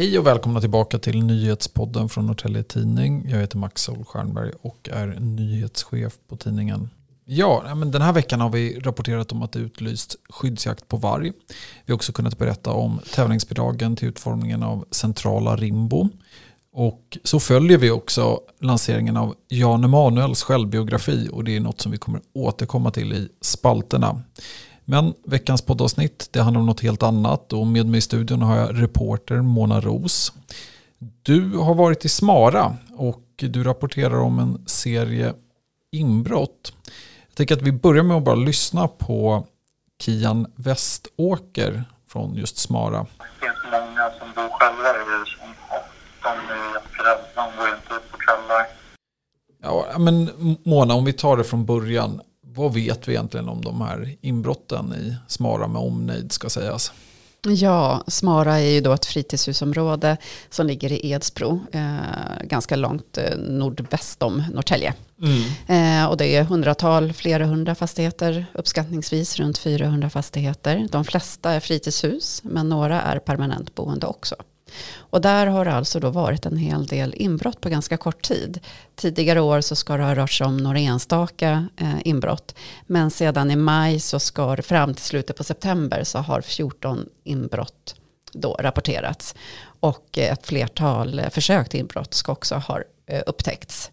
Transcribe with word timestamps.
Hej 0.00 0.18
och 0.18 0.26
välkomna 0.26 0.60
tillbaka 0.60 0.98
till 0.98 1.22
nyhetspodden 1.24 2.08
från 2.08 2.26
Norrtelje 2.26 2.62
Tidning. 2.62 3.26
Jag 3.28 3.38
heter 3.38 3.58
Max 3.58 3.82
Solstjernberg 3.82 4.52
och 4.62 4.88
är 4.92 5.06
nyhetschef 5.06 6.12
på 6.28 6.36
tidningen. 6.36 6.90
Ja, 7.24 7.74
men 7.74 7.90
den 7.90 8.02
här 8.02 8.12
veckan 8.12 8.40
har 8.40 8.50
vi 8.50 8.78
rapporterat 8.80 9.32
om 9.32 9.42
att 9.42 9.52
det 9.52 9.58
utlyst 9.58 10.16
skyddsjakt 10.30 10.88
på 10.88 10.96
varg. 10.96 11.32
Vi 11.86 11.92
har 11.92 11.94
också 11.94 12.12
kunnat 12.12 12.38
berätta 12.38 12.70
om 12.70 13.00
tävlingsbidragen 13.14 13.96
till 13.96 14.08
utformningen 14.08 14.62
av 14.62 14.84
centrala 14.90 15.56
Rimbo. 15.56 16.08
Och 16.72 17.18
så 17.24 17.40
följer 17.40 17.78
vi 17.78 17.90
också 17.90 18.40
lanseringen 18.60 19.16
av 19.16 19.34
Jan 19.48 19.84
Emanuels 19.84 20.42
självbiografi 20.42 21.28
och 21.32 21.44
det 21.44 21.56
är 21.56 21.60
något 21.60 21.80
som 21.80 21.92
vi 21.92 21.98
kommer 21.98 22.20
återkomma 22.32 22.90
till 22.90 23.12
i 23.12 23.28
spalterna. 23.40 24.22
Men 24.90 25.14
veckans 25.24 25.62
poddavsnitt 25.62 26.28
det 26.32 26.40
handlar 26.40 26.60
om 26.60 26.66
något 26.66 26.80
helt 26.80 27.02
annat 27.02 27.52
och 27.52 27.66
med 27.66 27.86
mig 27.86 27.98
i 27.98 28.00
studion 28.00 28.42
har 28.42 28.56
jag 28.56 28.82
reporter 28.82 29.36
Mona 29.36 29.80
Ros. 29.80 30.32
Du 31.22 31.56
har 31.56 31.74
varit 31.74 32.04
i 32.04 32.08
Smara 32.08 32.76
och 32.96 33.24
du 33.36 33.64
rapporterar 33.64 34.20
om 34.20 34.38
en 34.38 34.68
serie 34.68 35.34
inbrott. 35.92 36.72
Jag 37.28 37.34
tänker 37.34 37.56
att 37.56 37.62
vi 37.62 37.72
börjar 37.72 38.02
med 38.02 38.16
att 38.16 38.24
bara 38.24 38.34
lyssna 38.34 38.88
på 38.88 39.46
Kian 40.02 40.52
Weståker 40.56 41.84
från 42.08 42.34
just 42.34 42.58
Smara. 42.58 43.06
Det 43.18 43.46
finns 43.46 43.72
många 43.72 44.10
som 44.18 44.28
bor 44.34 44.48
själva 44.50 44.88
i 44.88 45.02
och 45.70 45.86
de 46.22 46.28
är 46.28 46.74
jätterädda. 46.74 47.22
De 47.34 47.56
går 47.56 47.68
inte 47.68 47.94
ut 47.94 48.12
på 48.12 48.18
kvällar. 48.18 48.66
Ja, 49.62 49.98
men 49.98 50.30
Mona, 50.64 50.94
om 50.94 51.04
vi 51.04 51.12
tar 51.12 51.36
det 51.36 51.44
från 51.44 51.66
början 51.66 52.20
vad 52.60 52.74
vet 52.74 53.08
vi 53.08 53.12
egentligen 53.12 53.48
om 53.48 53.64
de 53.64 53.80
här 53.80 54.16
inbrotten 54.20 54.94
i 54.94 55.16
Smara 55.26 55.68
med 55.68 55.82
omnejd 55.82 56.32
ska 56.32 56.48
sägas? 56.48 56.92
Ja, 57.46 58.04
Smara 58.06 58.58
är 58.58 58.70
ju 58.70 58.80
då 58.80 58.92
ett 58.92 59.06
fritidshusområde 59.06 60.16
som 60.50 60.66
ligger 60.66 60.92
i 60.92 61.10
Edsbro, 61.10 61.60
eh, 61.72 62.44
ganska 62.44 62.76
långt 62.76 63.18
eh, 63.18 63.36
nordväst 63.38 64.22
om 64.22 64.44
Norrtälje. 64.52 64.94
Mm. 65.22 66.02
Eh, 66.02 66.10
och 66.10 66.16
det 66.16 66.36
är 66.36 66.44
hundratal, 66.44 67.12
flera 67.12 67.44
hundra 67.46 67.74
fastigheter, 67.74 68.46
uppskattningsvis 68.54 69.36
runt 69.36 69.58
400 69.58 70.10
fastigheter. 70.10 70.88
De 70.90 71.04
flesta 71.04 71.50
är 71.50 71.60
fritidshus, 71.60 72.40
men 72.44 72.68
några 72.68 73.02
är 73.02 73.18
permanentboende 73.18 74.06
också. 74.06 74.34
Och 74.96 75.20
där 75.20 75.46
har 75.46 75.64
det 75.64 75.72
alltså 75.72 76.00
då 76.00 76.10
varit 76.10 76.46
en 76.46 76.56
hel 76.56 76.86
del 76.86 77.14
inbrott 77.16 77.60
på 77.60 77.68
ganska 77.68 77.96
kort 77.96 78.22
tid. 78.22 78.60
Tidigare 78.96 79.40
år 79.40 79.60
så 79.60 79.76
ska 79.76 79.96
det 79.96 80.04
ha 80.04 80.14
rört 80.14 80.30
sig 80.30 80.46
om 80.46 80.56
några 80.56 80.78
enstaka 80.78 81.68
eh, 81.76 81.98
inbrott. 82.04 82.54
Men 82.86 83.10
sedan 83.10 83.50
i 83.50 83.56
maj 83.56 84.00
så 84.00 84.20
ska 84.20 84.56
det 84.56 84.62
fram 84.62 84.94
till 84.94 85.04
slutet 85.04 85.36
på 85.36 85.44
september 85.44 86.04
så 86.04 86.18
har 86.18 86.40
14 86.40 87.06
inbrott 87.24 87.94
då 88.32 88.54
rapporterats. 88.60 89.34
Och 89.80 90.18
ett 90.18 90.46
flertal 90.46 91.18
eh, 91.18 91.30
försök 91.30 91.68
till 91.68 91.80
inbrott 91.80 92.14
ska 92.14 92.32
också 92.32 92.54
ha 92.54 92.80
eh, 93.06 93.22
upptäckts. 93.26 93.90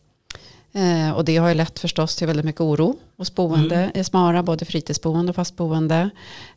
Eh, 0.78 1.12
och 1.12 1.26
det 1.26 1.38
har 1.38 1.48
ju 1.50 1.54
lett 1.54 1.80
förstås 1.80 2.16
till 2.16 2.28
väldigt 2.28 2.46
mycket 2.46 2.62
oro 2.62 2.96
hos 3.18 3.36
boende 3.36 3.76
mm. 3.76 3.92
i 3.94 4.04
Smara, 4.04 4.44
både 4.44 4.66
fritidsboende 4.66 5.30
och 5.30 5.36
fastboende. 5.36 6.10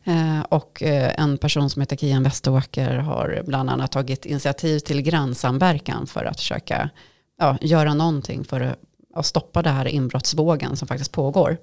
Eh, 0.03 0.41
och 0.49 0.83
eh, 0.83 1.13
en 1.17 1.37
person 1.37 1.69
som 1.69 1.79
heter 1.79 1.95
Kian 1.95 2.23
Weståker 2.23 2.97
har 2.97 3.43
bland 3.45 3.69
annat 3.69 3.91
tagit 3.91 4.25
initiativ 4.25 4.79
till 4.79 5.01
grannsamverkan 5.01 6.07
för 6.07 6.25
att 6.25 6.39
försöka 6.39 6.89
ja, 7.39 7.57
göra 7.61 7.93
någonting 7.93 8.43
för 8.43 8.75
att 9.15 9.25
stoppa 9.25 9.61
det 9.61 9.69
här 9.69 9.87
inbrottsvågen 9.87 10.77
som 10.77 10.87
faktiskt 10.87 11.11
pågår. 11.11 11.57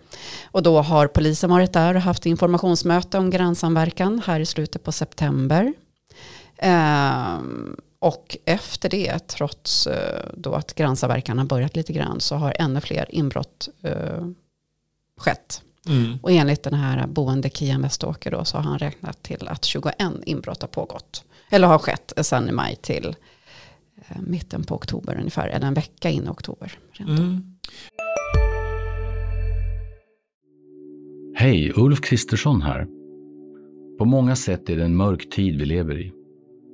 Och 0.50 0.62
då 0.62 0.82
har 0.82 1.06
polisen 1.06 1.50
varit 1.50 1.72
där 1.72 1.94
och 1.94 2.00
haft 2.00 2.26
informationsmöte 2.26 3.18
om 3.18 3.30
grannsamverkan 3.30 4.22
här 4.26 4.40
i 4.40 4.46
slutet 4.46 4.84
på 4.84 4.92
september. 4.92 5.72
Och 8.00 8.36
efter 8.44 8.88
det, 8.88 9.18
trots 9.28 9.86
eh, 9.86 10.30
då 10.34 10.54
att 10.54 10.74
grannsamverkan 10.74 11.38
har 11.38 11.44
börjat 11.44 11.76
lite 11.76 11.92
grann, 11.92 12.20
så 12.20 12.36
har 12.36 12.54
ännu 12.58 12.80
fler 12.80 13.14
inbrott 13.14 13.68
uh, 13.86 14.30
skett. 15.16 15.62
Mm. 15.86 16.18
Och 16.22 16.30
enligt 16.30 16.62
den 16.62 16.74
här 16.74 17.06
boende 17.06 17.50
Kian 17.50 17.82
Weståker 17.82 18.30
då, 18.30 18.44
så 18.44 18.56
har 18.56 18.64
han 18.64 18.78
räknat 18.78 19.22
till 19.22 19.48
att 19.48 19.64
21 19.64 19.94
inbrott 20.24 20.60
har 20.60 20.68
pågått. 20.68 21.24
Eller 21.50 21.68
har 21.68 21.78
skett 21.78 22.12
sedan 22.20 22.48
i 22.48 22.52
maj 22.52 22.76
till 22.76 23.16
uh, 23.98 24.22
mitten 24.22 24.64
på 24.64 24.74
oktober 24.74 25.16
ungefär, 25.18 25.48
eller 25.48 25.66
en 25.66 25.74
vecka 25.74 26.10
in 26.10 26.24
i 26.24 26.28
oktober. 26.28 26.78
Mm. 27.00 27.54
Hej, 31.34 31.72
Ulf 31.76 32.00
Kristersson 32.00 32.62
här. 32.62 32.86
På 33.98 34.04
många 34.04 34.36
sätt 34.36 34.68
är 34.68 34.76
det 34.76 34.84
en 34.84 34.96
mörk 34.96 35.30
tid 35.30 35.58
vi 35.58 35.64
lever 35.64 36.00
i. 36.00 36.17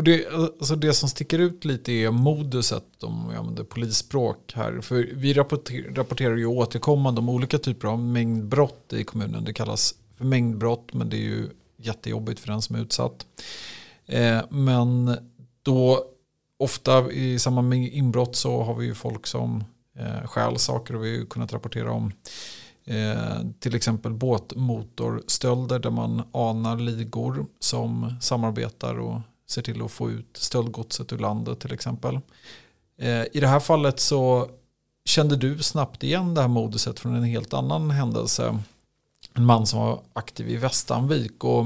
Och 0.00 0.04
det, 0.04 0.26
alltså 0.28 0.76
det 0.76 0.94
som 0.94 1.08
sticker 1.08 1.38
ut 1.38 1.64
lite 1.64 1.92
är 1.92 2.10
moduset, 2.10 3.02
om 3.02 3.28
vi 3.30 3.36
använder 3.36 3.64
polisspråk 3.64 4.52
här. 4.54 4.80
För 4.80 5.08
vi 5.14 5.32
rapporter, 5.32 5.94
rapporterar 5.94 6.36
ju 6.36 6.46
återkommande 6.46 7.20
om 7.20 7.28
olika 7.28 7.58
typer 7.58 7.88
av 7.88 7.98
mängdbrott 7.98 8.92
i 8.92 9.04
kommunen. 9.04 9.44
Det 9.44 9.52
kallas 9.52 9.94
för 10.16 10.24
mängdbrott, 10.24 10.92
men 10.92 11.08
det 11.08 11.16
är 11.16 11.20
ju 11.20 11.48
jättejobbigt 11.76 12.40
för 12.40 12.48
den 12.48 12.62
som 12.62 12.76
är 12.76 12.80
utsatt. 12.80 13.26
Eh, 14.06 14.40
men 14.50 15.16
då 15.62 16.04
ofta 16.58 17.12
i 17.12 17.38
samband 17.38 17.68
med 17.68 17.94
inbrott 17.94 18.36
så 18.36 18.62
har 18.62 18.74
vi 18.74 18.86
ju 18.86 18.94
folk 18.94 19.26
som 19.26 19.64
eh, 19.98 20.26
stjäl 20.26 20.58
saker 20.58 20.96
och 20.96 21.04
vi 21.04 21.10
har 21.10 21.16
ju 21.16 21.26
kunnat 21.26 21.52
rapportera 21.52 21.92
om 21.92 22.12
eh, 22.84 23.40
till 23.58 23.74
exempel 23.74 24.12
båtmotorstölder 24.12 25.78
där 25.78 25.90
man 25.90 26.22
anar 26.32 26.76
ligor 26.76 27.46
som 27.58 28.14
samarbetar 28.20 28.98
och 28.98 29.20
ser 29.50 29.62
till 29.62 29.82
att 29.82 29.90
få 29.90 30.10
ut 30.10 30.36
stöldgodset 30.36 31.12
ur 31.12 31.18
landet 31.18 31.60
till 31.60 31.72
exempel. 31.72 32.20
Eh, 32.98 33.24
I 33.32 33.40
det 33.40 33.46
här 33.46 33.60
fallet 33.60 34.00
så 34.00 34.50
kände 35.04 35.36
du 35.36 35.58
snabbt 35.58 36.02
igen 36.02 36.34
det 36.34 36.40
här 36.40 36.48
moduset 36.48 37.00
från 37.00 37.14
en 37.14 37.24
helt 37.24 37.54
annan 37.54 37.90
händelse. 37.90 38.58
En 39.34 39.44
man 39.44 39.66
som 39.66 39.80
var 39.80 40.00
aktiv 40.12 40.50
i 40.50 40.56
Västanvik. 40.56 41.44
Och, 41.44 41.64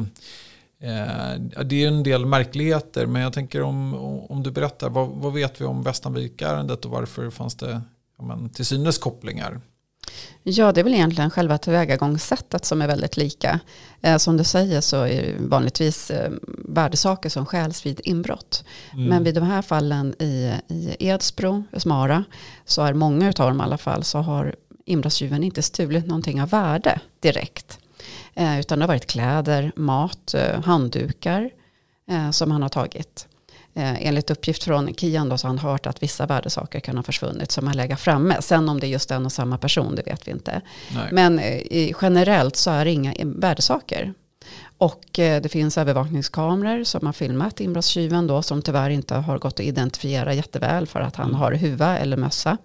eh, 0.79 1.41
det 1.65 1.85
är 1.85 1.89
en 1.89 2.03
del 2.03 2.27
märkligheter 2.27 3.07
men 3.07 3.23
jag 3.23 3.33
tänker 3.33 3.63
om, 3.63 3.95
om 4.31 4.43
du 4.43 4.51
berättar 4.51 4.89
vad, 4.89 5.09
vad 5.09 5.33
vet 5.33 5.61
vi 5.61 5.65
om 5.65 5.83
Västanvik-ärendet 5.83 6.85
och 6.85 6.91
varför 6.91 7.31
fanns 7.31 7.55
det 7.55 7.83
ja, 8.19 8.25
men, 8.25 8.49
till 8.49 8.67
synes 8.67 8.99
kopplingar? 8.99 9.61
Ja, 10.43 10.73
det 10.73 10.81
är 10.81 10.85
väl 10.85 10.95
egentligen 10.95 11.31
själva 11.31 11.59
tillvägagångssättet 11.59 12.65
som 12.65 12.83
är 12.83 12.87
väldigt 12.87 13.17
lika. 13.17 13.61
Eh, 14.01 14.17
som 14.17 14.37
du 14.37 14.45
säger 14.45 14.81
så 14.81 15.03
är 15.03 15.37
vanligtvis 15.39 16.11
eh, 16.11 16.31
värdesaker 16.69 17.29
som 17.29 17.47
stjäls 17.47 17.87
vid 17.87 18.01
inbrott. 18.05 18.65
Mm. 18.93 19.05
Men 19.05 19.25
vid 19.25 19.35
de 19.35 19.45
här 19.45 19.63
fallen 19.63 20.15
i, 20.19 20.53
i 20.69 20.97
Edsbro, 20.99 21.65
Smara, 21.77 22.25
så 22.65 22.83
är 22.83 22.95
många 22.95 23.27
av 23.27 23.33
dem 23.35 23.61
i 23.61 23.63
alla 23.63 23.79
fall 23.79 24.05
så 24.05 24.19
har 24.19 24.55
inbrottstjuven 24.85 25.45
inte 25.45 25.63
stulit 25.63 26.07
någonting 26.07 26.43
av 26.43 26.49
värde 26.49 27.01
direkt. 27.21 27.79
Eh, 28.35 28.61
utan 28.61 28.79
det 28.79 28.83
har 28.83 28.89
varit 28.89 29.07
kläder, 29.07 29.73
mat, 29.77 30.35
handdukar 30.65 31.51
som 32.33 32.51
han 32.51 32.63
har 32.63 32.69
tagit. 32.69 33.27
Eh, 33.77 34.07
enligt 34.07 34.31
uppgift 34.31 34.65
från 34.65 34.95
Kian 34.95 35.29
då, 35.29 35.39
så 35.39 35.47
har 35.47 35.49
han 35.49 35.59
hört 35.59 35.87
att 35.87 36.03
vissa 36.03 36.27
värdesaker 36.27 36.81
kan 36.81 36.97
ha 36.97 37.03
försvunnit 37.03 37.51
som 37.51 37.67
har 37.67 37.75
legat 37.75 38.01
framme. 38.01 38.37
Sen 38.41 38.69
om 38.69 38.81
det 38.81 38.87
är 38.87 38.89
just 38.89 39.11
en 39.11 39.27
och 39.27 39.33
samma 39.33 39.59
person, 39.59 39.95
det 39.95 40.03
vet 40.07 40.29
vi 40.29 40.33
inte. 40.33 40.61
Nej. 40.95 41.09
Men 41.13 41.39
eh, 41.39 41.93
generellt 42.03 42.57
så 42.57 42.71
är 42.71 42.85
det 42.85 42.91
inga 42.91 43.15
värdesaker. 43.25 44.15
Och 44.79 45.19
eh, 45.19 45.43
det 45.43 45.49
finns 45.49 45.79
övervakningskameror 45.79 46.85
som 46.85 47.07
har 47.07 47.13
filmat 47.13 47.61
inbrottstjuven 47.61 48.27
då 48.27 48.43
som 48.43 48.63
tyvärr 48.63 48.91
inte 48.91 49.15
har 49.15 49.39
gått 49.39 49.61
att 49.61 49.67
identifiera 49.67 50.35
jätteväl 50.35 50.87
för 50.87 51.01
att 51.01 51.17
han 51.17 51.29
mm. 51.29 51.41
har 51.41 51.53
huva 51.53 51.99
eller 51.99 52.17
mössa. 52.17 52.59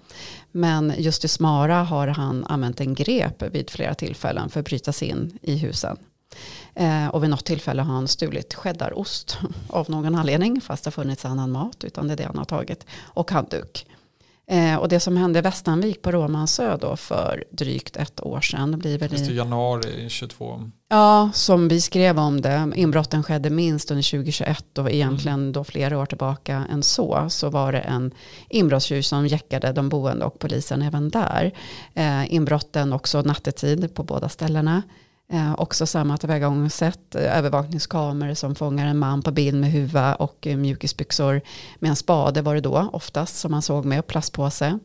Men 0.51 0.93
just 0.97 1.25
i 1.25 1.27
Smara 1.27 1.75
har 1.83 2.07
han 2.07 2.45
använt 2.45 2.81
en 2.81 2.93
grep 2.93 3.41
vid 3.41 3.69
flera 3.69 3.93
tillfällen 3.93 4.49
för 4.49 4.59
att 4.59 4.65
bryta 4.65 4.91
sig 4.91 5.07
in 5.07 5.39
i 5.41 5.55
husen. 5.57 5.97
Eh, 6.75 7.07
och 7.07 7.23
vid 7.23 7.29
något 7.29 7.45
tillfälle 7.45 7.81
har 7.81 7.93
han 7.93 8.07
stulit 8.07 8.53
cheddarost 8.53 9.37
av 9.69 9.89
någon 9.89 10.15
anledning. 10.15 10.61
Fast 10.61 10.83
det 10.83 10.87
har 10.87 10.91
funnits 10.91 11.25
annan 11.25 11.51
mat. 11.51 11.83
Utan 11.83 12.07
det 12.07 12.13
är 12.13 12.17
det 12.17 12.23
han 12.23 12.37
har 12.37 12.45
tagit. 12.45 12.85
Och 13.03 13.31
handduk. 13.31 13.85
Eh, 14.51 14.75
och 14.75 14.89
det 14.89 14.99
som 14.99 15.17
hände 15.17 15.39
i 15.39 15.41
Västanvik 15.41 16.01
på 16.01 16.11
Råmansö 16.11 16.77
då 16.77 16.95
för 16.95 17.43
drygt 17.51 17.97
ett 17.97 18.21
år 18.23 18.41
sedan. 18.41 18.71
Det 18.71 18.77
blir 18.77 18.97
väl 18.97 19.13
i 19.13 19.35
januari 19.35 20.09
22. 20.09 20.71
ja, 20.89 21.29
som 21.33 21.67
vi 21.67 21.81
skrev 21.81 22.19
om 22.19 22.41
det. 22.41 22.71
Inbrotten 22.75 23.23
skedde 23.23 23.49
minst 23.49 23.91
under 23.91 24.11
2021 24.11 24.77
och 24.77 24.91
egentligen 24.91 25.51
då 25.51 25.63
flera 25.63 25.97
år 25.99 26.05
tillbaka 26.05 26.65
än 26.69 26.83
så. 26.83 27.25
Så 27.29 27.49
var 27.49 27.71
det 27.71 27.79
en 27.79 28.11
inbrottstjuv 28.49 29.01
som 29.01 29.27
jäckade 29.27 29.71
de 29.71 29.89
boende 29.89 30.25
och 30.25 30.39
polisen 30.39 30.81
även 30.81 31.09
där. 31.09 31.51
Eh, 31.93 32.33
inbrotten 32.33 32.93
också 32.93 33.21
nattetid 33.21 33.93
på 33.95 34.03
båda 34.03 34.29
ställena. 34.29 34.81
Eh, 35.33 35.53
också 35.57 35.85
samma 35.85 36.17
tillvägagångssätt, 36.17 37.15
eh, 37.15 37.37
övervakningskameror 37.37 38.33
som 38.33 38.55
fångar 38.55 38.87
en 38.87 38.97
man 38.99 39.21
på 39.21 39.31
bild 39.31 39.61
med 39.61 39.71
huva 39.71 40.15
och 40.15 40.47
eh, 40.47 40.57
mjukisbyxor. 40.57 41.41
Med 41.79 41.89
en 41.89 41.95
spade 41.95 42.41
var 42.41 42.55
det 42.55 42.61
då 42.61 42.89
oftast 42.93 43.35
som 43.37 43.51
man 43.51 43.61
såg 43.61 43.85
med 43.85 44.07
plastpåse. 44.07 44.79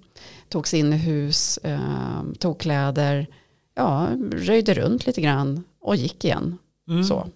Togs 0.49 0.75
in 0.75 0.93
i 0.93 0.97
hus, 0.97 1.59
eh, 1.59 1.79
tog 2.39 2.61
kläder, 2.61 3.27
ja, 3.75 4.09
röjde 4.33 4.75
runt 4.75 5.07
lite 5.07 5.21
grann 5.21 5.65
och 5.81 5.97
gick 5.97 6.25
igen. 6.25 6.59
Mm. 6.89 7.05
Så. 7.05 7.29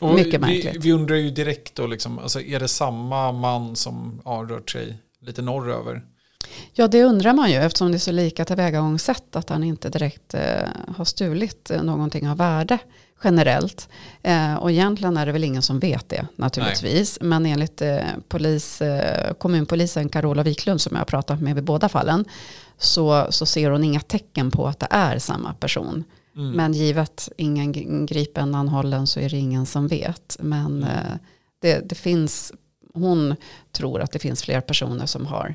Och 0.00 0.14
Mycket 0.14 0.34
vi, 0.34 0.38
märkligt. 0.38 0.84
vi 0.84 0.92
undrar 0.92 1.16
ju 1.16 1.30
direkt 1.30 1.74
då, 1.74 1.86
liksom, 1.86 2.18
alltså, 2.18 2.40
är 2.40 2.60
det 2.60 2.68
samma 2.68 3.32
man 3.32 3.76
som 3.76 4.22
ja, 4.24 4.46
rört 4.48 4.70
sig 4.70 4.98
lite 5.20 5.42
norröver? 5.42 6.02
Ja, 6.72 6.88
det 6.88 7.04
undrar 7.04 7.32
man 7.32 7.50
ju 7.50 7.56
eftersom 7.56 7.90
det 7.92 7.96
är 7.96 7.98
så 7.98 8.12
lika 8.12 8.44
tillvägagångssätt 8.44 9.36
att 9.36 9.48
han 9.50 9.64
inte 9.64 9.88
direkt 9.88 10.34
eh, 10.34 10.68
har 10.96 11.04
stulit 11.04 11.70
eh, 11.70 11.82
någonting 11.82 12.28
av 12.28 12.36
värde 12.36 12.78
generellt. 13.24 13.88
Eh, 14.22 14.54
och 14.54 14.70
egentligen 14.70 15.16
är 15.16 15.26
det 15.26 15.32
väl 15.32 15.44
ingen 15.44 15.62
som 15.62 15.78
vet 15.78 16.08
det 16.08 16.26
naturligtvis. 16.36 17.18
Men 17.20 17.46
enligt 17.46 17.82
eh, 17.82 17.98
polis, 18.28 18.82
eh, 18.82 19.32
kommunpolisen 19.34 20.08
Carola 20.08 20.42
Wiklund 20.42 20.80
som 20.80 20.92
jag 20.92 21.00
har 21.00 21.04
pratat 21.04 21.40
med 21.40 21.54
vid 21.54 21.64
båda 21.64 21.88
fallen 21.88 22.24
så, 22.78 23.26
så 23.30 23.46
ser 23.46 23.70
hon 23.70 23.84
inga 23.84 24.00
tecken 24.00 24.50
på 24.50 24.66
att 24.66 24.80
det 24.80 24.88
är 24.90 25.18
samma 25.18 25.54
person. 25.54 26.04
Mm. 26.36 26.50
Men 26.50 26.72
givet 26.72 27.28
ingen 27.36 28.06
gripen 28.06 28.54
anhållen 28.54 29.06
så 29.06 29.20
är 29.20 29.28
det 29.30 29.36
ingen 29.36 29.66
som 29.66 29.88
vet. 29.88 30.36
Men 30.40 30.66
Mm. 30.66 30.82
eh, 30.82 31.16
det, 31.58 31.88
det 31.88 31.94
finns, 31.94 32.52
hon 32.94 33.36
tror 33.72 34.00
att 34.00 34.12
det 34.12 34.18
finns 34.18 34.42
fler 34.42 34.60
personer 34.60 35.06
som 35.06 35.26
har 35.26 35.54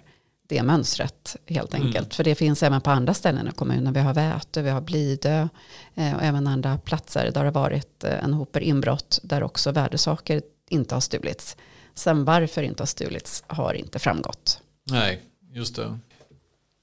det 0.55 0.63
mönstret 0.63 1.35
helt 1.47 1.73
Mm. 1.73 1.87
enkelt. 1.87 2.13
För 2.13 2.23
det 2.23 2.35
finns 2.35 2.63
även 2.63 2.81
på 2.81 2.89
andra 2.91 3.13
ställen 3.13 3.47
i 3.47 3.51
kommunen. 3.51 3.93
Vi 3.93 3.99
har 3.99 4.13
Vätö, 4.13 4.61
vi 4.61 4.69
har 4.69 4.81
Blidö 4.81 5.47
eh, 5.95 6.15
och 6.15 6.23
även 6.23 6.47
andra 6.47 6.77
platser 6.77 7.23
där 7.25 7.31
det 7.31 7.39
har 7.47 7.51
varit 7.51 8.03
eh, 8.03 8.23
en 8.23 8.33
hoper 8.33 8.61
inbrott 8.61 9.19
där 9.23 9.43
också 9.43 9.71
värdesaker 9.71 10.41
inte 10.69 10.95
har 10.95 10.99
stulits. 11.01 11.57
Sen 11.93 12.25
varför 12.25 12.63
inte 12.63 12.81
har 12.83 12.87
stulits 12.87 13.43
har 13.47 13.73
inte 13.73 13.99
framgått. 13.99 14.61
Nej, 14.91 15.21
just 15.53 15.75
det. 15.75 15.97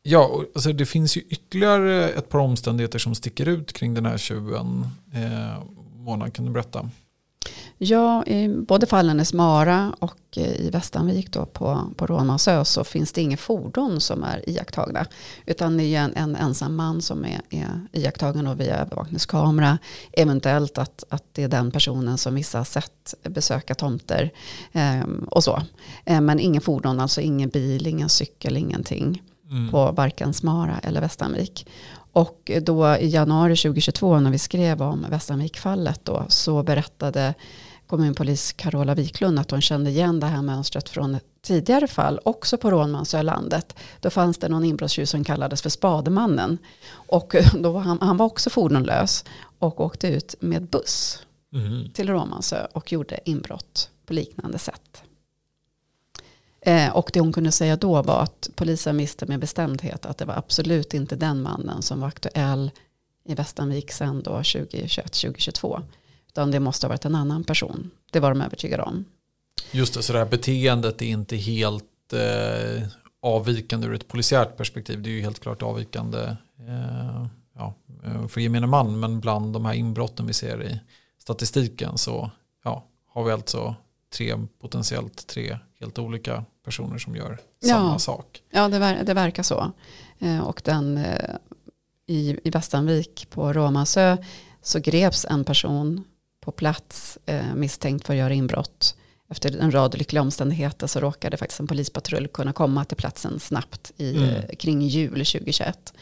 Ja, 0.03 0.43
alltså, 0.55 0.73
det 0.73 0.87
finns 0.87 1.17
ju 1.17 1.21
ytterligare 1.21 2.09
ett 2.09 2.29
par 2.29 2.38
omständigheter 2.38 2.99
som 2.99 3.14
sticker 3.14 3.49
ut 3.49 3.73
kring 3.73 3.94
den 3.94 4.06
här 4.06 4.19
tjuven. 4.19 4.87
Eh, 5.14 5.62
Mona, 5.94 6.31
kan 6.31 6.44
du 6.44 6.50
berätta? 6.50 6.91
Ja, 7.81 8.25
i 8.25 8.49
både 8.49 8.87
fallen 8.87 9.21
i 9.21 9.25
Smara 9.25 9.95
och 9.99 10.19
eh, 10.37 10.61
i 10.61 10.71
Västanvik 10.71 11.33
då 11.33 11.47
på, 11.47 11.93
på 11.97 12.07
Rånmansö 12.07 12.65
så 12.65 12.85
finns 12.85 13.13
det 13.13 13.21
inga 13.21 13.37
fordon 13.37 14.01
som 14.01 14.25
är 14.25 14.49
iakttagna. 14.49 15.07
Utan 15.47 15.77
det 15.77 15.85
är 15.85 16.01
en, 16.01 16.17
en 16.17 16.37
ensam 16.37 16.77
man 16.77 17.03
som 17.03 17.25
är, 17.25 17.41
är 17.51 17.81
iakttagen 17.93 18.47
och 18.47 18.61
via 18.61 18.77
övervakningskamera. 18.77 19.79
Eventuellt 20.13 20.79
att, 20.79 21.05
att 21.09 21.25
det 21.33 21.43
är 21.43 21.49
den 21.49 21.71
personen 21.71 22.19
som 22.19 22.35
vissa 22.35 22.59
har 22.59 22.65
sett 22.65 23.15
besöka 23.23 23.75
tomter 23.75 24.31
eh, 24.73 25.07
och 25.31 25.45
så. 25.45 25.63
Eh, 26.05 26.21
men 26.21 26.41
ingen 26.41 26.63
fordon, 26.63 27.01
alltså 27.01 27.21
ingen 27.21 27.49
bil, 27.49 27.87
ingen 27.87 28.09
cykel, 28.09 28.57
ingenting 28.57 29.23
Mm. 29.50 29.71
på 29.71 29.93
varken 29.93 30.35
Smara 30.35 30.79
eller 30.79 31.00
Västanvik. 31.00 31.67
Och 32.12 32.50
då 32.62 32.97
i 32.97 33.09
januari 33.09 33.56
2022 33.56 34.21
när 34.21 34.31
vi 34.31 34.39
skrev 34.39 34.83
om 34.83 35.06
Västanvikfallet 35.11 36.00
då 36.05 36.25
så 36.29 36.62
berättade 36.62 37.35
kommunpolis 37.87 38.53
Carola 38.53 38.95
Wiklund 38.95 39.39
att 39.39 39.50
hon 39.50 39.61
kände 39.61 39.91
igen 39.91 40.21
det 40.21 40.27
här 40.27 40.43
mönstret 40.43 40.89
från 40.89 41.15
ett 41.15 41.25
tidigare 41.43 41.87
fall, 41.87 42.21
också 42.25 42.56
på 42.56 42.71
Rånmansölandet. 42.71 43.77
Då 44.00 44.11
fanns 44.11 44.39
det 44.39 44.49
någon 44.49 44.65
inbrottstjuv 44.65 45.05
som 45.05 45.25
kallades 45.25 45.62
för 45.62 45.71
Spademannen. 45.71 46.59
Och 46.91 47.35
då 47.59 47.73
var 47.73 47.81
han, 47.81 47.99
han 48.00 48.17
var 48.17 48.27
också 48.27 48.50
fordonlös 48.50 49.25
och 49.59 49.81
åkte 49.81 50.09
ut 50.09 50.35
med 50.41 50.62
buss 50.69 51.23
Mm. 51.55 51.91
till 51.91 52.09
Råmansö 52.09 52.67
och 52.73 52.93
gjorde 52.93 53.21
inbrott 53.25 53.91
på 54.06 54.12
liknande 54.12 54.59
sätt. 54.59 55.03
Eh, 56.69 56.97
och 56.97 57.11
det 57.12 57.20
hon 57.20 57.32
kunde 57.32 57.53
säga 57.53 57.76
då 57.76 58.03
var 58.03 58.23
att 58.23 58.50
polisen 58.55 58.97
visste 58.97 59.26
med 59.26 59.41
bestämdhet 59.41 60.06
att 60.06 60.19
det 60.19 60.25
var 60.25 60.35
absolut 60.35 60.94
inte 60.94 61.17
den 61.17 61.43
mannen 61.43 61.82
som 61.82 62.00
var 62.00 62.09
aktuell 62.09 62.70
i 63.25 63.35
Västanvik 63.35 63.93
sen 63.93 64.23
då 64.23 64.31
2021-2022. 64.31 65.82
Utan 66.26 66.50
det 66.50 66.61
måste 66.61 66.87
ha 66.87 66.88
varit 66.88 67.05
en 67.05 67.15
annan 67.15 67.44
person. 67.44 67.91
Det 68.11 68.20
var 68.20 68.31
de 68.31 68.43
övertygade 68.43 68.82
om. 68.82 69.05
Just 69.70 69.94
det, 69.94 70.03
så 70.03 70.12
det 70.12 70.19
här 70.19 70.26
beteendet 70.26 71.03
är 71.03 71.06
inte 71.06 71.37
helt 71.37 72.12
eh, 72.12 72.88
avvikande 73.23 73.87
ur 73.87 73.94
ett 73.94 74.09
polisiärt 74.09 74.56
perspektiv. 74.56 75.03
Det 75.03 75.11
är 75.11 75.12
ju 75.12 75.23
helt 75.23 75.41
klart 75.41 75.62
avvikande 75.62 76.37
eh, 76.69 77.26
ja, 77.55 77.75
för 78.29 78.41
gemene 78.41 78.67
man. 78.67 79.00
Men 79.00 79.21
bland 79.21 79.53
de 79.53 79.64
här 79.64 79.75
inbrotten 79.75 80.26
vi 80.26 80.32
ser 80.32 80.62
i 80.62 80.81
statistiken 81.19 81.99
så 81.99 82.31
ja, 82.64 82.85
har 83.11 83.25
vi 83.25 83.32
alltså 83.32 83.75
tre, 84.17 84.35
potentiellt 84.61 85.26
tre 85.26 85.59
helt 85.81 85.99
olika 85.99 86.44
personer 86.69 86.99
som 86.99 87.17
gör 87.17 87.38
samma 87.65 87.93
Ja. 87.93 87.99
sak. 87.99 88.43
Ja, 88.50 88.69
det, 88.69 88.79
ver- 88.79 89.05
det 89.05 89.15
verkar 89.15 89.43
så. 89.43 89.73
Eh, 90.19 90.41
och 90.41 90.62
den 90.65 90.97
eh, 90.99 91.35
i, 92.06 92.37
i 92.44 92.50
Västanvik 92.50 93.26
på 93.31 93.53
Råmansö 93.53 94.17
så 94.62 94.79
greps 94.79 95.25
en 95.31 95.44
person 95.44 96.05
på 96.41 96.53
plats 96.53 97.19
eh, 97.26 97.55
misstänkt 97.55 98.06
för 98.06 98.12
att 98.15 98.19
göra 98.19 98.35
inbrott. 98.35 98.94
Efter 99.31 99.59
en 99.61 99.70
rad 99.70 99.99
lyckliga 99.99 100.23
omständigheter 100.23 100.87
så 100.87 101.00
råkade 101.00 101.37
faktiskt 101.37 101.61
en 101.61 101.67
polispatrull 101.67 102.29
kunna 102.29 102.53
komma 102.53 102.85
till 102.85 102.97
platsen 102.97 103.41
snabbt 103.41 103.93
i, 103.97 104.17
Mm. 104.17 104.43
kring 104.59 104.82
jul 104.82 105.11
2021. 105.26 105.93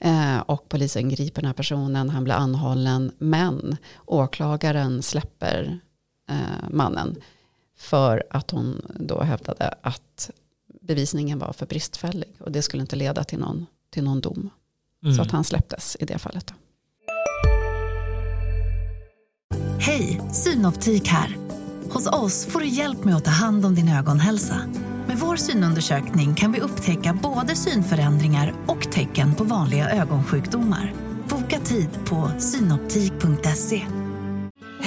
Eh, 0.00 0.38
och 0.38 0.68
polisen 0.68 1.08
griper 1.08 1.42
den 1.42 1.46
här 1.46 1.52
personen, 1.54 2.10
han 2.10 2.24
blir 2.24 2.34
anhållen, 2.34 3.12
men 3.18 3.76
åklagaren 4.06 5.02
släpper 5.02 5.78
eh, 6.30 6.68
mannen 6.70 7.16
för 7.84 8.22
att 8.30 8.50
hon 8.50 8.82
då 9.00 9.22
hävdade 9.22 9.74
att 9.82 10.30
bevisningen 10.80 11.38
var 11.38 11.52
för 11.52 11.66
bristfällig 11.66 12.36
och 12.40 12.52
det 12.52 12.62
skulle 12.62 12.80
inte 12.80 12.96
leda 12.96 13.24
till 13.24 13.38
någon, 13.38 13.66
till 13.90 14.04
någon 14.04 14.20
dom. 14.20 14.50
Mm. 15.04 15.16
Så 15.16 15.22
att 15.22 15.30
han 15.30 15.44
släpptes 15.44 15.96
i 16.00 16.04
det 16.04 16.18
fallet. 16.18 16.46
Då. 16.46 16.54
Hej, 19.78 20.20
Synoptik 20.32 21.08
här. 21.08 21.36
Hos 21.90 22.06
oss 22.06 22.46
får 22.46 22.60
du 22.60 22.66
hjälp 22.66 23.04
med 23.04 23.16
att 23.16 23.24
ta 23.24 23.30
hand 23.30 23.66
om 23.66 23.74
din 23.74 23.88
ögonhälsa. 23.88 24.60
Med 25.06 25.16
vår 25.18 25.36
synundersökning 25.36 26.34
kan 26.34 26.52
vi 26.52 26.60
upptäcka 26.60 27.18
både 27.22 27.56
synförändringar 27.56 28.54
och 28.66 28.92
tecken 28.92 29.34
på 29.34 29.44
vanliga 29.44 29.90
ögonsjukdomar. 29.90 30.94
Boka 31.28 31.58
tid 31.58 31.88
på 32.04 32.30
synoptik.se. 32.38 33.86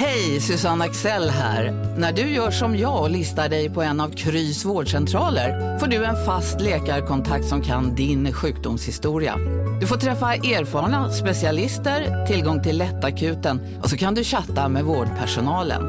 Hej, 0.00 0.40
Susanne 0.40 0.84
Axel 0.84 1.30
här. 1.30 1.72
När 1.98 2.12
du 2.12 2.22
gör 2.22 2.50
som 2.50 2.76
jag 2.76 3.02
och 3.02 3.10
listar 3.10 3.48
dig 3.48 3.70
på 3.70 3.82
en 3.82 4.00
av 4.00 4.10
Krys 4.10 4.64
vårdcentraler 4.64 5.78
får 5.78 5.86
du 5.86 6.04
en 6.04 6.24
fast 6.24 6.60
läkarkontakt 6.60 7.44
som 7.44 7.62
kan 7.62 7.94
din 7.94 8.32
sjukdomshistoria. 8.32 9.36
Du 9.80 9.86
får 9.86 9.96
träffa 9.96 10.34
erfarna 10.34 11.12
specialister, 11.12 12.26
tillgång 12.26 12.62
till 12.62 12.78
lättakuten 12.78 13.60
och 13.82 13.90
så 13.90 13.96
kan 13.96 14.14
du 14.14 14.24
chatta 14.24 14.68
med 14.68 14.84
vårdpersonalen. 14.84 15.82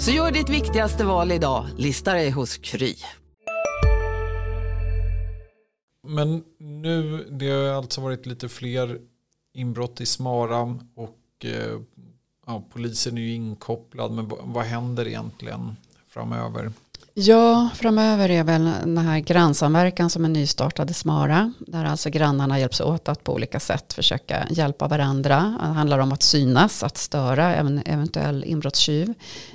Så 0.00 0.10
gör 0.10 0.30
ditt 0.30 0.48
viktigaste 0.48 1.04
val 1.04 1.32
idag, 1.32 1.66
lista 1.76 2.12
dig 2.12 2.30
hos 2.30 2.56
Kry. 2.56 2.94
Men 6.06 6.42
nu, 6.58 7.26
det 7.30 7.50
har 7.50 7.72
alltså 7.72 8.00
varit 8.00 8.26
lite 8.26 8.48
fler 8.48 8.98
inbrott 9.54 10.00
i 10.00 10.06
Smara 10.06 10.78
och 10.96 11.44
eh, 11.44 11.80
ja, 12.46 12.62
polisen 12.72 13.18
är 13.18 13.22
ju 13.22 13.34
inkopplad. 13.34 14.12
Men 14.12 14.32
vad, 14.42 14.64
händer 14.64 15.08
egentligen 15.08 15.76
framöver? 16.08 16.72
Ja, 17.16 17.68
framöver 17.74 18.30
är 18.30 18.44
väl 18.44 18.64
den 18.64 18.98
här 18.98 19.18
grannsamverkan 19.18 20.10
som 20.10 20.24
är 20.24 20.28
nystartad 20.28 20.90
i 20.90 20.94
Smara. 20.94 21.52
Där 21.58 21.84
alltså 21.84 22.10
grannarna 22.10 22.60
hjälps 22.60 22.80
åt 22.80 23.08
att 23.08 23.24
på 23.24 23.34
olika 23.34 23.60
sätt 23.60 23.92
försöka 23.92 24.46
hjälpa 24.50 24.88
varandra. 24.88 25.58
Det 25.60 25.66
handlar 25.66 25.98
om 25.98 26.12
att 26.12 26.22
synas, 26.22 26.82
att 26.82 26.96
störa 26.96 27.54
en 27.54 27.82
eventuell 27.86 28.44
inbrottstjuv 28.44 29.14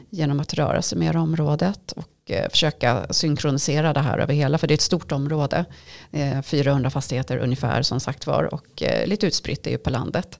genom 0.09 0.39
att 0.39 0.53
röra 0.53 0.81
sig 0.81 0.97
mer 0.97 1.13
i 1.13 1.17
området 1.17 1.91
och 1.91 2.31
eh, 2.31 2.49
försöka 2.49 3.05
synkronisera 3.09 3.93
det 3.93 3.99
här 3.99 4.17
över 4.17 4.33
hela, 4.33 4.57
för 4.57 4.67
det 4.67 4.71
är 4.73 4.75
ett 4.75 4.81
stort 4.81 5.11
område. 5.11 5.65
Eh, 6.11 6.41
400 6.41 6.89
fastigheter 6.89 7.37
ungefär 7.37 7.81
som 7.81 7.99
sagt 7.99 8.27
var 8.27 8.53
och 8.53 8.83
eh, 8.83 9.07
lite 9.07 9.27
utspritt 9.27 9.67
är 9.67 9.71
ju 9.71 9.77
på 9.77 9.89
landet. 9.89 10.39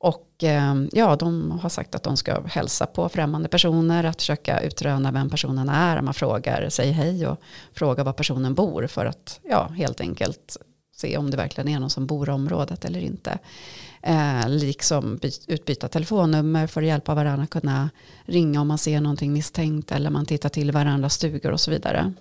Och 0.00 0.28
ehm, 0.42 0.88
ja, 0.92 1.16
de 1.16 1.50
har 1.50 1.68
sagt 1.68 1.94
att 1.94 2.02
de 2.02 2.16
ska 2.16 2.42
hälsa 2.46 2.86
på 2.86 3.08
främmande 3.08 3.48
personer, 3.48 4.04
att 4.04 4.20
försöka 4.20 4.60
utröna 4.60 5.12
vem 5.12 5.30
personen 5.30 5.68
är. 5.68 6.00
Man 6.00 6.14
frågar, 6.14 6.68
säger 6.68 6.92
hej 6.92 7.26
och 7.26 7.40
frågar 7.72 8.04
var 8.04 8.12
personen 8.12 8.54
bor 8.54 8.86
för 8.86 9.06
att 9.06 9.40
ja, 9.50 9.68
helt 9.68 10.00
enkelt 10.00 10.56
se 10.96 11.16
om 11.16 11.30
det 11.30 11.36
verkligen 11.36 11.68
är 11.68 11.80
någon 11.80 11.90
som 11.90 12.06
bor 12.06 12.28
i 12.28 12.32
området 12.32 12.84
eller 12.84 13.00
inte. 13.00 13.38
Eh, 14.02 14.48
liksom 14.48 15.20
utbyta 15.46 15.88
telefonnummer 15.88 16.66
för 16.66 16.82
att 16.82 16.88
hjälpa 16.88 17.14
varandra 17.14 17.44
att 17.44 17.50
kunna 17.50 17.90
ringa 18.24 18.60
om 18.60 18.68
man 18.68 18.78
ser 18.78 19.00
någonting 19.00 19.32
misstänkt 19.32 19.92
eller 19.92 20.10
man 20.10 20.26
tittar 20.26 20.48
till 20.48 20.70
varandras 20.70 21.14
stugor 21.14 21.52
och 21.52 21.60
så 21.60 21.70
vidare. 21.70 22.12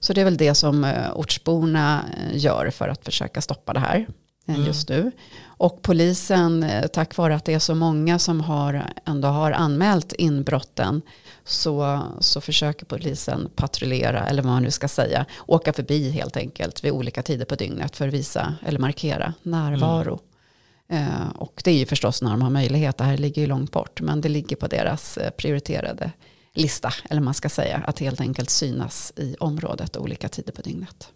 Så 0.00 0.12
det 0.12 0.20
är 0.20 0.24
väl 0.24 0.36
det 0.36 0.54
som 0.54 0.84
eh, 0.84 1.12
ortsborna 1.14 2.04
eh, 2.16 2.38
gör 2.38 2.70
för 2.70 2.88
att 2.88 3.04
försöka 3.04 3.40
stoppa 3.40 3.72
det 3.72 3.80
här 3.80 4.06
mm. 4.46 4.66
just 4.66 4.88
nu. 4.88 5.12
Och 5.46 5.82
polisen, 5.82 6.66
tack 6.92 7.16
vare 7.16 7.34
att 7.34 7.44
det 7.44 7.54
är 7.54 7.58
så 7.58 7.74
många 7.74 8.18
som 8.18 8.40
har, 8.40 8.92
ändå 9.04 9.28
har 9.28 9.52
anmält 9.52 10.12
inbrotten, 10.12 11.02
så, 11.44 12.00
så 12.20 12.40
försöker 12.40 12.86
polisen 12.86 13.50
patrullera, 13.56 14.26
eller 14.26 14.42
vad 14.42 14.52
man 14.52 14.62
nu 14.62 14.70
ska 14.70 14.88
säga, 14.88 15.26
åka 15.46 15.72
förbi 15.72 16.10
helt 16.10 16.36
enkelt 16.36 16.84
vid 16.84 16.92
olika 16.92 17.22
tider 17.22 17.44
på 17.44 17.54
dygnet 17.54 17.96
för 17.96 18.08
att 18.08 18.14
visa 18.14 18.54
eller 18.66 18.78
markera 18.78 19.34
närvaro. 19.42 20.20
Mm. 20.88 21.12
Eh, 21.12 21.28
och 21.36 21.60
det 21.64 21.70
är 21.70 21.78
ju 21.78 21.86
förstås 21.86 22.22
när 22.22 22.30
de 22.30 22.42
har 22.42 22.50
möjlighet, 22.50 22.96
det 22.96 23.04
här 23.04 23.16
ligger 23.16 23.42
ju 23.42 23.48
långt 23.48 23.72
bort, 23.72 24.00
men 24.00 24.20
det 24.20 24.28
ligger 24.28 24.56
på 24.56 24.66
deras 24.66 25.18
prioriterade 25.36 26.12
lista, 26.54 26.92
eller 27.10 27.20
man 27.20 27.34
ska 27.34 27.48
säga, 27.48 27.82
att 27.86 27.98
helt 27.98 28.20
enkelt 28.20 28.50
synas 28.50 29.12
i 29.16 29.36
området 29.40 29.96
olika 29.96 30.28
tider 30.28 30.52
på 30.52 30.62
dygnet. 30.62 31.08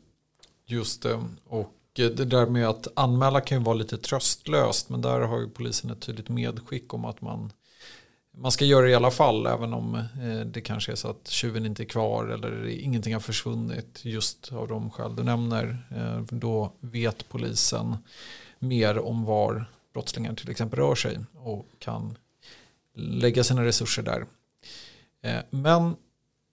Just 0.66 1.02
det, 1.02 1.20
och 1.48 1.77
Eh, 1.98 2.10
det 2.10 2.24
där 2.24 2.46
med 2.46 2.68
att 2.68 2.88
anmäla 2.94 3.40
kan 3.40 3.58
ju 3.58 3.64
vara 3.64 3.74
lite 3.74 3.98
tröstlöst, 3.98 4.88
men 4.88 5.02
där 5.02 5.20
har 5.20 5.40
ju 5.40 5.48
polisen 5.48 5.90
ett 5.90 6.00
tydligt 6.00 6.28
medskick 6.28 6.94
om 6.94 7.04
att 7.04 7.20
man 7.20 7.52
man 8.40 8.52
ska 8.52 8.64
göra 8.64 8.84
det 8.84 8.90
i 8.90 8.94
alla 8.94 9.10
fall 9.10 9.46
även 9.46 9.74
om 9.74 9.94
eh, 9.94 10.40
det 10.46 10.60
kanske 10.60 10.92
är 10.92 10.96
så 10.96 11.08
att 11.08 11.28
tjuven 11.28 11.66
inte 11.66 11.82
är 11.82 11.84
kvar 11.84 12.26
eller 12.26 12.68
ingenting 12.68 13.12
har 13.12 13.20
försvunnit 13.20 14.00
just 14.02 14.52
av 14.52 14.68
de 14.68 14.90
skäl 14.90 15.16
du 15.16 15.22
nämner. 15.22 15.78
Eh, 15.96 16.20
då 16.30 16.72
vet 16.80 17.28
polisen 17.28 17.96
mer 18.58 18.98
om 18.98 19.24
var 19.24 19.64
brottslingar 19.92 20.34
till 20.34 20.50
exempel 20.50 20.78
rör 20.78 20.94
sig 20.94 21.18
och 21.34 21.66
kan 21.78 22.18
lägga 22.94 23.44
sina 23.44 23.64
resurser 23.64 24.02
där. 24.02 24.26
Men 25.50 25.96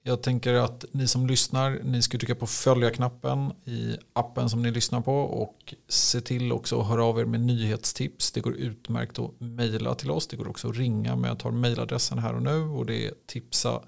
jag 0.08 0.22
tänker 0.22 0.54
att 0.54 0.86
ni 0.92 1.08
som 1.08 1.28
lyssnar, 1.28 1.80
ni 1.84 2.02
ska 2.02 2.18
trycka 2.18 2.36
på 2.36 2.48
följa-knappen 2.48 3.52
i 3.64 3.98
appen 4.14 4.50
som 4.50 4.62
ni 4.62 4.72
lyssnar 4.72 5.02
på 5.02 5.14
och 5.14 5.74
se 5.88 6.22
till 6.22 6.52
också 6.52 6.82
att 6.82 6.88
höra 6.88 7.06
av 7.06 7.20
er 7.20 7.26
med 7.26 7.42
nyhetstips. 7.42 8.32
Det 8.32 8.40
går 8.40 8.56
utmärkt 8.56 9.20
att 9.20 9.40
mejla 9.40 9.96
till 9.96 10.12
oss. 10.12 10.28
Det 10.28 10.38
går 10.38 10.50
också 10.50 10.70
att 10.70 10.78
ringa, 10.78 11.16
men 11.16 11.30
jag 11.30 11.40
tar 11.40 11.52
mejladressen 11.52 12.20
här 12.20 12.36
och 12.36 12.42
nu 12.42 12.62
och 12.62 12.86
det 12.86 13.06
är 13.06 13.14
tipsa 13.26 13.82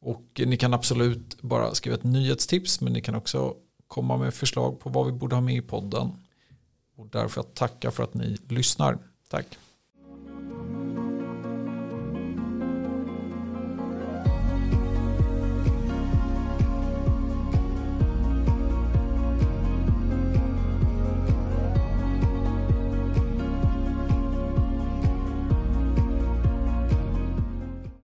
och 0.00 0.40
ni 0.46 0.56
kan 0.56 0.74
absolut 0.74 1.42
bara 1.42 1.74
skriva 1.74 1.96
ett 1.96 2.04
nyhetstips 2.04 2.80
men 2.80 2.92
ni 2.92 3.00
kan 3.00 3.14
också 3.14 3.54
komma 3.86 4.16
med 4.16 4.34
förslag 4.34 4.80
på 4.80 4.90
vad 4.90 5.06
vi 5.06 5.12
borde 5.12 5.36
ha 5.36 5.40
med 5.40 5.56
i 5.56 5.62
podden. 5.62 6.10
Och 6.96 7.06
därför 7.06 7.40
att 7.40 7.54
tacka 7.54 7.90
för 7.90 8.02
att 8.02 8.14
ni 8.14 8.36
lyssnar. 8.48 8.98
Tack. 9.28 9.46